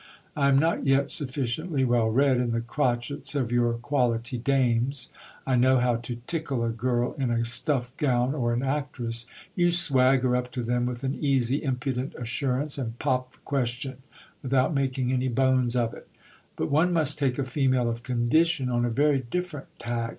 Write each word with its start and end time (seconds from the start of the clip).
I 0.35 0.47
am 0.47 0.57
not 0.57 0.87
yet 0.87 1.11
sufficiently 1.11 1.83
:11 1.83 2.13
read 2.15 2.37
in 2.37 2.53
the 2.53 2.59
crotchets 2.61 3.35
of 3.35 3.51
your 3.51 3.73
quality 3.73 4.35
dames. 4.39 5.13
I 5.45 5.55
know 5.55 5.77
how 5.77 5.97
to 5.97 6.15
tickle 6.25 6.65
a 6.65 6.71
girl 6.71 7.13
■X 7.19 7.45
stuff 7.45 7.95
gown, 7.97 8.33
or 8.33 8.51
an 8.51 8.63
actress: 8.63 9.27
You 9.55 9.69
swagger 9.69 10.35
up 10.35 10.51
to 10.53 10.63
them 10.63 10.87
with 10.87 11.03
an 11.03 11.13
easy, 11.23 11.61
impudent 11.61 12.15
assarance, 12.15 12.79
and 12.81 12.97
pop 12.97 13.29
the 13.33 13.37
question 13.45 13.97
without 14.41 14.73
making 14.73 15.13
any 15.13 15.27
bones 15.27 15.75
of 15.75 15.93
it 15.93 16.07
But 16.55 16.71
one 16.71 16.91
must 16.91 17.19
take 17.19 17.37
a 17.37 17.45
female 17.45 17.87
of 17.87 18.01
condition 18.01 18.71
on 18.71 18.85
a 18.85 18.89
very 18.89 19.23
different 19.29 19.67
tack. 19.77 20.09